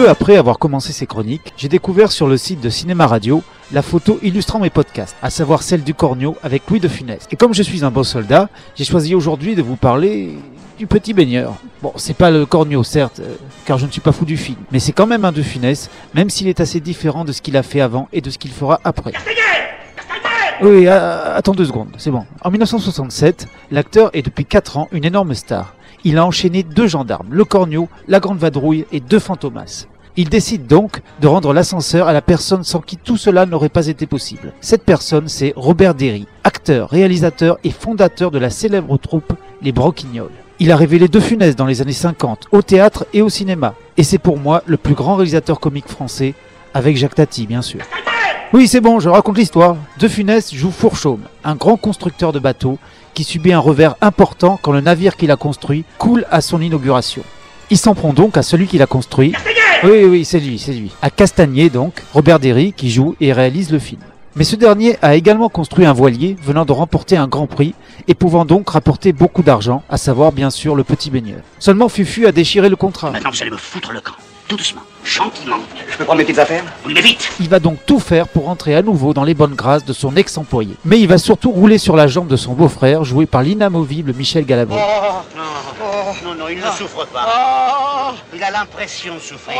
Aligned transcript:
Peu 0.00 0.08
après 0.08 0.36
avoir 0.36 0.58
commencé 0.58 0.94
ces 0.94 1.06
chroniques, 1.06 1.52
j'ai 1.58 1.68
découvert 1.68 2.10
sur 2.10 2.26
le 2.26 2.38
site 2.38 2.62
de 2.62 2.70
Cinéma 2.70 3.06
Radio 3.06 3.42
la 3.70 3.82
photo 3.82 4.18
illustrant 4.22 4.58
mes 4.58 4.70
podcasts, 4.70 5.14
à 5.20 5.28
savoir 5.28 5.62
celle 5.62 5.84
du 5.84 5.92
Cornio 5.92 6.38
avec 6.42 6.62
Louis 6.70 6.80
de 6.80 6.88
Funès. 6.88 7.28
Et 7.30 7.36
comme 7.36 7.52
je 7.52 7.62
suis 7.62 7.84
un 7.84 7.90
beau 7.90 8.02
soldat, 8.02 8.48
j'ai 8.76 8.84
choisi 8.84 9.14
aujourd'hui 9.14 9.54
de 9.56 9.60
vous 9.60 9.76
parler 9.76 10.38
du 10.78 10.86
petit 10.86 11.12
baigneur. 11.12 11.52
Bon, 11.82 11.92
c'est 11.96 12.16
pas 12.16 12.30
le 12.30 12.46
Cornio, 12.46 12.82
certes, 12.82 13.20
euh, 13.20 13.34
car 13.66 13.76
je 13.76 13.84
ne 13.84 13.90
suis 13.90 14.00
pas 14.00 14.12
fou 14.12 14.24
du 14.24 14.38
film, 14.38 14.56
mais 14.72 14.78
c'est 14.78 14.92
quand 14.92 15.06
même 15.06 15.26
un 15.26 15.32
de 15.32 15.42
Funès, 15.42 15.90
même 16.14 16.30
s'il 16.30 16.48
est 16.48 16.60
assez 16.60 16.80
différent 16.80 17.26
de 17.26 17.32
ce 17.32 17.42
qu'il 17.42 17.58
a 17.58 17.62
fait 17.62 17.82
avant 17.82 18.08
et 18.10 18.22
de 18.22 18.30
ce 18.30 18.38
qu'il 18.38 18.52
fera 18.52 18.80
après. 18.84 19.12
Oui, 20.62 20.86
euh, 20.86 21.36
attends 21.36 21.54
deux 21.54 21.64
secondes, 21.64 21.88
c'est 21.96 22.10
bon. 22.10 22.26
En 22.42 22.50
1967, 22.50 23.48
l'acteur 23.70 24.10
est 24.12 24.20
depuis 24.20 24.44
4 24.44 24.76
ans 24.76 24.88
une 24.92 25.06
énorme 25.06 25.32
star. 25.32 25.74
Il 26.04 26.18
a 26.18 26.26
enchaîné 26.26 26.62
deux 26.62 26.86
gendarmes, 26.86 27.28
le 27.30 27.44
Cornio, 27.46 27.88
la 28.08 28.20
Grande 28.20 28.38
Vadrouille 28.38 28.84
et 28.92 29.00
deux 29.00 29.18
Fantomas. 29.18 29.86
Il 30.16 30.28
décide 30.28 30.66
donc 30.66 31.00
de 31.22 31.26
rendre 31.28 31.54
l'ascenseur 31.54 32.08
à 32.08 32.12
la 32.12 32.20
personne 32.20 32.62
sans 32.62 32.80
qui 32.80 32.98
tout 32.98 33.16
cela 33.16 33.46
n'aurait 33.46 33.70
pas 33.70 33.86
été 33.86 34.04
possible. 34.06 34.52
Cette 34.60 34.84
personne, 34.84 35.28
c'est 35.28 35.54
Robert 35.56 35.94
Derry, 35.94 36.26
acteur, 36.44 36.90
réalisateur 36.90 37.58
et 37.64 37.70
fondateur 37.70 38.30
de 38.30 38.38
la 38.38 38.50
célèbre 38.50 38.98
troupe 38.98 39.32
Les 39.62 39.72
Broquignoles. 39.72 40.28
Il 40.58 40.72
a 40.72 40.76
révélé 40.76 41.08
De 41.08 41.20
Funès 41.20 41.56
dans 41.56 41.64
les 41.64 41.80
années 41.80 41.92
50, 41.92 42.48
au 42.52 42.60
théâtre 42.60 43.06
et 43.14 43.22
au 43.22 43.30
cinéma. 43.30 43.74
Et 43.96 44.02
c'est 44.02 44.18
pour 44.18 44.36
moi 44.36 44.62
le 44.66 44.76
plus 44.76 44.94
grand 44.94 45.14
réalisateur 45.14 45.58
comique 45.58 45.88
français, 45.88 46.34
avec 46.74 46.98
Jacques 46.98 47.14
Tati 47.14 47.46
bien 47.46 47.62
sûr. 47.62 47.80
Oui, 48.52 48.66
c'est 48.66 48.80
bon, 48.80 48.98
je 48.98 49.08
raconte 49.08 49.38
l'histoire. 49.38 49.76
De 50.00 50.08
Funès 50.08 50.52
joue 50.52 50.72
Fourchaume, 50.72 51.22
un 51.44 51.54
grand 51.54 51.76
constructeur 51.76 52.32
de 52.32 52.40
bateaux 52.40 52.80
qui 53.14 53.22
subit 53.22 53.52
un 53.52 53.60
revers 53.60 53.94
important 54.00 54.58
quand 54.60 54.72
le 54.72 54.80
navire 54.80 55.16
qu'il 55.16 55.30
a 55.30 55.36
construit 55.36 55.84
coule 55.98 56.26
à 56.32 56.40
son 56.40 56.60
inauguration. 56.60 57.22
Il 57.70 57.78
s'en 57.78 57.94
prend 57.94 58.12
donc 58.12 58.36
à 58.36 58.42
celui 58.42 58.66
qui 58.66 58.76
l'a 58.76 58.86
construit. 58.86 59.34
Oui, 59.84 60.02
oui, 60.04 60.24
c'est 60.24 60.40
lui, 60.40 60.58
c'est 60.58 60.72
lui. 60.72 60.90
À 61.00 61.10
Castagnier 61.10 61.70
donc, 61.70 62.02
Robert 62.12 62.40
Derry 62.40 62.72
qui 62.72 62.90
joue 62.90 63.14
et 63.20 63.32
réalise 63.32 63.70
le 63.70 63.78
film. 63.78 64.00
Mais 64.34 64.42
ce 64.42 64.56
dernier 64.56 64.96
a 65.00 65.14
également 65.14 65.48
construit 65.48 65.86
un 65.86 65.92
voilier 65.92 66.36
venant 66.42 66.64
de 66.64 66.72
remporter 66.72 67.16
un 67.16 67.28
grand 67.28 67.46
prix 67.46 67.74
et 68.08 68.14
pouvant 68.14 68.44
donc 68.44 68.70
rapporter 68.70 69.12
beaucoup 69.12 69.44
d'argent, 69.44 69.84
à 69.88 69.96
savoir 69.96 70.32
bien 70.32 70.50
sûr 70.50 70.74
le 70.74 70.82
petit 70.82 71.10
baigneur. 71.10 71.38
Seulement 71.60 71.88
Fufu 71.88 72.26
a 72.26 72.32
déchiré 72.32 72.68
le 72.68 72.76
contrat. 72.76 73.12
Maintenant, 73.12 73.30
vous 73.30 73.42
allez 73.42 73.52
me 73.52 73.56
foutre 73.56 73.92
le 73.92 74.00
camp. 74.00 74.14
Tout 74.50 74.56
doucement, 74.56 74.82
gentiment. 75.04 75.58
Je 75.92 75.96
peux 75.96 76.04
prendre 76.04 76.18
mes 76.18 76.24
petites 76.24 76.40
affaires? 76.40 76.64
Oui, 76.84 76.92
mais 76.92 77.02
vite 77.02 77.30
Il 77.38 77.48
va 77.48 77.60
donc 77.60 77.78
tout 77.86 78.00
faire 78.00 78.26
pour 78.26 78.48
entrer 78.48 78.74
à 78.74 78.82
nouveau 78.82 79.14
dans 79.14 79.22
les 79.22 79.32
bonnes 79.32 79.54
grâces 79.54 79.84
de 79.84 79.92
son 79.92 80.16
ex-employé. 80.16 80.74
Mais 80.84 80.98
il 80.98 81.06
va 81.06 81.18
surtout 81.18 81.52
rouler 81.52 81.78
sur 81.78 81.94
la 81.94 82.08
jambe 82.08 82.26
de 82.26 82.34
son 82.34 82.54
beau-frère, 82.54 83.04
joué 83.04 83.26
par 83.26 83.44
l'inamovible 83.44 84.12
Michel 84.12 84.44
Galabru. 84.44 84.76
Non, 84.76 85.42
non, 86.24 86.34
non, 86.34 86.48
il 86.48 86.58
ne 86.58 86.70
souffre 86.70 87.06
pas. 87.06 88.14
Il 88.34 88.42
a 88.42 88.50
l'impression 88.50 89.14
de 89.14 89.20
souffrir. 89.20 89.56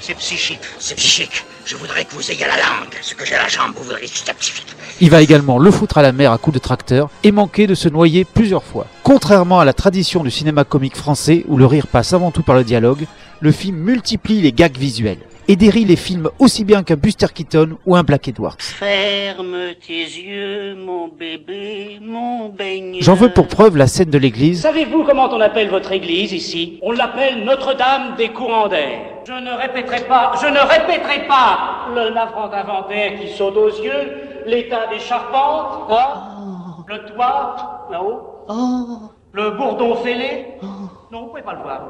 C'est 0.00 0.14
psychique, 0.14 0.60
c'est 0.78 0.94
psychique. 0.94 1.44
Je 1.64 1.76
voudrais 1.76 2.04
que 2.04 2.14
vous 2.14 2.30
ayez 2.30 2.46
la 2.46 2.56
langue. 2.56 2.94
Ce 3.02 3.14
que 3.14 3.24
j'ai 3.24 3.34
à 3.34 3.42
la 3.42 3.48
jambe, 3.48 3.72
vous 3.76 3.84
verrez, 3.84 4.06
c'est 4.12 4.34
psychique. 4.34 4.66
Il 5.00 5.10
va 5.10 5.22
également 5.22 5.58
le 5.58 5.70
foutre 5.70 5.98
à 5.98 6.02
la 6.02 6.12
mer 6.12 6.32
à 6.32 6.38
coups 6.38 6.54
de 6.54 6.60
tracteur 6.60 7.08
et 7.22 7.32
manquer 7.32 7.66
de 7.66 7.74
se 7.74 7.88
noyer 7.88 8.24
plusieurs 8.24 8.64
fois. 8.64 8.86
Contrairement 9.02 9.60
à 9.60 9.64
la 9.64 9.72
tradition 9.72 10.22
du 10.22 10.30
cinéma 10.30 10.64
comique 10.64 10.96
français 10.96 11.44
où 11.48 11.56
le 11.56 11.66
rire 11.66 11.86
passe 11.86 12.12
avant 12.12 12.30
tout 12.30 12.42
par 12.42 12.56
le 12.56 12.64
dialogue, 12.64 13.06
le 13.40 13.52
film 13.52 13.76
multiplie 13.76 14.42
les 14.42 14.52
gags 14.52 14.76
visuels 14.76 15.20
et 15.50 15.56
dérie 15.56 15.84
les 15.84 15.96
films 15.96 16.30
aussi 16.38 16.64
bien 16.64 16.84
qu'un 16.84 16.94
Buster 16.94 17.26
Keaton 17.34 17.70
ou 17.84 17.96
un 17.96 18.04
Black 18.04 18.28
Edwards. 18.28 18.54
Ferme 18.60 19.74
tes 19.84 20.04
yeux, 20.04 20.76
mon 20.76 21.08
bébé, 21.08 21.98
mon 22.00 22.50
baigneur. 22.50 23.02
J'en 23.02 23.14
veux 23.16 23.30
pour 23.30 23.48
preuve 23.48 23.76
la 23.76 23.88
scène 23.88 24.10
de 24.10 24.18
l'église 24.18 24.60
Savez-vous 24.62 25.02
comment 25.02 25.28
on 25.28 25.40
appelle 25.40 25.68
votre 25.68 25.90
église 25.90 26.32
ici? 26.32 26.78
On 26.82 26.92
l'appelle 26.92 27.42
Notre-Dame 27.42 28.14
des 28.16 28.28
courants 28.28 28.68
d'air. 28.68 29.00
Je 29.26 29.32
ne 29.32 29.50
répéterai 29.50 30.04
pas, 30.06 30.34
je 30.40 30.46
ne 30.46 30.60
répéterai 30.60 31.26
pas 31.26 31.88
le 31.96 32.14
navrant 32.14 32.52
inventaire 32.52 33.18
qui 33.20 33.36
saute 33.36 33.56
aux 33.56 33.82
yeux, 33.82 34.22
l'état 34.46 34.86
des 34.86 35.00
charpentes, 35.00 35.90
hein 35.90 36.84
le 36.86 37.12
toit, 37.12 37.88
là-haut, 37.90 39.10
le 39.32 39.50
bourdon 39.52 39.94
fêlé. 39.96 40.46
Non, 41.12 41.22
vous 41.22 41.26
pouvez 41.28 41.42
pas 41.42 41.54
le 41.54 41.62
voir. 41.62 41.82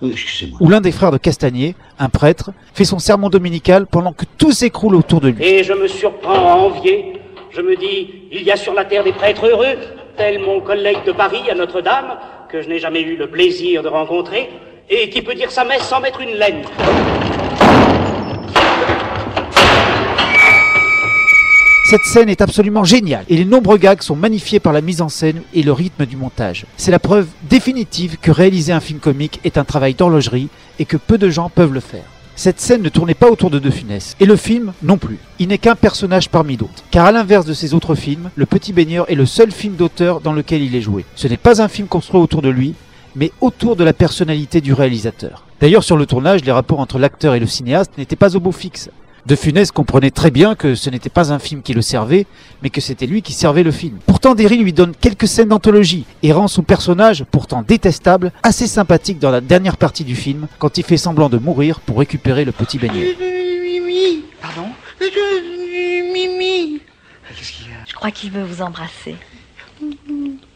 Oui, 0.00 0.10
Excusez-moi. 0.12 0.58
où 0.60 0.68
l'un 0.68 0.80
des 0.80 0.92
frères 0.92 1.10
de 1.10 1.18
Castagnier, 1.18 1.74
un 1.98 2.08
prêtre, 2.08 2.50
fait 2.74 2.84
son 2.84 2.98
sermon 2.98 3.28
dominical 3.28 3.86
pendant 3.86 4.12
que 4.12 4.24
tout 4.38 4.52
s'écroule 4.52 4.94
autour 4.94 5.20
de 5.20 5.28
lui. 5.28 5.44
Et 5.44 5.62
je 5.64 5.72
me 5.74 5.86
surprends 5.86 6.32
à 6.52 6.56
envier. 6.56 7.20
Je 7.50 7.60
me 7.60 7.76
dis, 7.76 8.28
il 8.32 8.42
y 8.42 8.50
a 8.50 8.56
sur 8.56 8.72
la 8.72 8.84
terre 8.86 9.04
des 9.04 9.12
prêtres 9.12 9.46
heureux, 9.46 9.76
tel 10.16 10.40
mon 10.40 10.60
collègue 10.60 11.04
de 11.06 11.12
Paris 11.12 11.42
à 11.50 11.54
Notre-Dame, 11.54 12.16
que 12.48 12.62
je 12.62 12.68
n'ai 12.68 12.78
jamais 12.78 13.02
eu 13.02 13.16
le 13.16 13.28
plaisir 13.28 13.82
de 13.82 13.88
rencontrer, 13.88 14.48
et 14.88 15.10
qui 15.10 15.20
peut 15.20 15.34
dire 15.34 15.50
sa 15.50 15.64
messe 15.64 15.82
sans 15.82 16.00
mettre 16.00 16.20
une 16.22 16.30
laine. 16.36 16.62
Cette 21.92 22.04
scène 22.04 22.30
est 22.30 22.40
absolument 22.40 22.84
géniale 22.84 23.26
et 23.28 23.36
les 23.36 23.44
nombreux 23.44 23.76
gags 23.76 24.00
sont 24.00 24.16
magnifiés 24.16 24.60
par 24.60 24.72
la 24.72 24.80
mise 24.80 25.02
en 25.02 25.10
scène 25.10 25.42
et 25.52 25.62
le 25.62 25.74
rythme 25.74 26.06
du 26.06 26.16
montage. 26.16 26.64
C'est 26.78 26.90
la 26.90 26.98
preuve 26.98 27.26
définitive 27.50 28.16
que 28.16 28.30
réaliser 28.30 28.72
un 28.72 28.80
film 28.80 28.98
comique 28.98 29.40
est 29.44 29.58
un 29.58 29.64
travail 29.64 29.92
d'horlogerie 29.92 30.48
et 30.78 30.86
que 30.86 30.96
peu 30.96 31.18
de 31.18 31.28
gens 31.28 31.50
peuvent 31.54 31.74
le 31.74 31.80
faire. 31.80 32.06
Cette 32.34 32.60
scène 32.60 32.80
ne 32.80 32.88
tournait 32.88 33.12
pas 33.12 33.30
autour 33.30 33.50
de 33.50 33.58
De 33.58 33.68
Funès, 33.68 34.16
et 34.20 34.24
le 34.24 34.36
film 34.36 34.72
non 34.82 34.96
plus. 34.96 35.18
Il 35.38 35.48
n'est 35.48 35.58
qu'un 35.58 35.76
personnage 35.76 36.30
parmi 36.30 36.56
d'autres. 36.56 36.82
Car 36.90 37.04
à 37.04 37.12
l'inverse 37.12 37.44
de 37.44 37.52
ses 37.52 37.74
autres 37.74 37.94
films, 37.94 38.30
Le 38.36 38.46
Petit 38.46 38.72
Baigneur 38.72 39.10
est 39.10 39.14
le 39.14 39.26
seul 39.26 39.52
film 39.52 39.74
d'auteur 39.74 40.22
dans 40.22 40.32
lequel 40.32 40.62
il 40.62 40.74
est 40.74 40.80
joué. 40.80 41.04
Ce 41.14 41.28
n'est 41.28 41.36
pas 41.36 41.60
un 41.60 41.68
film 41.68 41.88
construit 41.88 42.22
autour 42.22 42.40
de 42.40 42.48
lui, 42.48 42.72
mais 43.16 43.32
autour 43.42 43.76
de 43.76 43.84
la 43.84 43.92
personnalité 43.92 44.62
du 44.62 44.72
réalisateur. 44.72 45.44
D'ailleurs, 45.60 45.84
sur 45.84 45.98
le 45.98 46.06
tournage, 46.06 46.42
les 46.42 46.52
rapports 46.52 46.80
entre 46.80 46.98
l'acteur 46.98 47.34
et 47.34 47.40
le 47.40 47.46
cinéaste 47.46 47.98
n'étaient 47.98 48.16
pas 48.16 48.34
au 48.34 48.40
beau 48.40 48.50
fixe. 48.50 48.88
De 49.24 49.36
Funès 49.36 49.70
comprenait 49.70 50.10
très 50.10 50.32
bien 50.32 50.56
que 50.56 50.74
ce 50.74 50.90
n'était 50.90 51.08
pas 51.08 51.32
un 51.32 51.38
film 51.38 51.62
qui 51.62 51.74
le 51.74 51.82
servait, 51.82 52.26
mais 52.60 52.70
que 52.70 52.80
c'était 52.80 53.06
lui 53.06 53.22
qui 53.22 53.32
servait 53.32 53.62
le 53.62 53.70
film. 53.70 53.98
Pourtant, 54.04 54.34
Derry 54.34 54.58
lui 54.58 54.72
donne 54.72 54.94
quelques 55.00 55.28
scènes 55.28 55.50
d'anthologie 55.50 56.04
et 56.24 56.32
rend 56.32 56.48
son 56.48 56.62
personnage, 56.62 57.24
pourtant 57.30 57.62
détestable, 57.62 58.32
assez 58.42 58.66
sympathique 58.66 59.20
dans 59.20 59.30
la 59.30 59.40
dernière 59.40 59.76
partie 59.76 60.02
du 60.02 60.16
film, 60.16 60.48
quand 60.58 60.76
il 60.76 60.82
fait 60.84 60.96
semblant 60.96 61.28
de 61.28 61.38
mourir 61.38 61.78
pour 61.78 61.98
récupérer 62.00 62.44
le 62.44 62.50
petit 62.50 62.78
baigneur. 62.78 63.14
Pardon 64.40 64.66
Je 67.86 67.94
crois 67.94 68.10
qu'il 68.10 68.32
veut 68.32 68.42
vous 68.42 68.60
embrasser. 68.60 69.14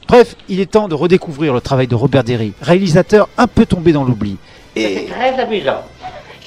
Bref, 0.09 0.35
il 0.49 0.59
est 0.59 0.71
temps 0.73 0.89
de 0.89 0.95
redécouvrir 0.95 1.55
le 1.55 1.61
travail 1.61 1.87
de 1.87 1.95
Robert 1.95 2.25
Derry, 2.25 2.53
réalisateur 2.61 3.29
un 3.39 3.47
peu 3.47 3.65
tombé 3.65 3.93
dans 3.93 4.03
l'oubli. 4.03 4.37
C'est 4.77 5.07
très 5.09 5.39
amusant. 5.41 5.85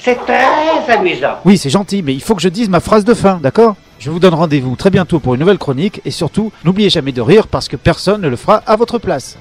C'est 0.02 0.16
très 0.16 0.92
amusant. 0.92 1.34
Oui, 1.44 1.58
c'est 1.58 1.68
gentil, 1.70 2.02
mais 2.02 2.14
il 2.14 2.22
faut 2.22 2.34
que 2.34 2.40
je 2.42 2.48
dise 2.48 2.70
ma 2.70 2.80
phrase 2.80 3.04
de 3.04 3.12
fin, 3.12 3.38
d'accord? 3.42 3.76
Je 3.98 4.10
vous 4.10 4.18
donne 4.18 4.32
rendez-vous 4.32 4.74
très 4.76 4.88
bientôt 4.88 5.18
pour 5.20 5.34
une 5.34 5.40
nouvelle 5.40 5.58
chronique 5.58 6.00
et 6.06 6.10
surtout, 6.10 6.52
n'oubliez 6.64 6.88
jamais 6.88 7.12
de 7.12 7.20
rire 7.20 7.46
parce 7.46 7.68
que 7.68 7.76
personne 7.76 8.22
ne 8.22 8.28
le 8.28 8.36
fera 8.36 8.62
à 8.66 8.76
votre 8.76 8.98
place. 8.98 9.36